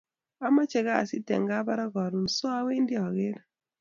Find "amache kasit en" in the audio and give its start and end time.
0.45-1.43